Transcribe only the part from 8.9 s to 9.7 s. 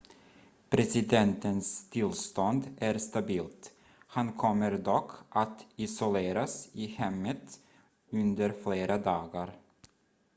dagar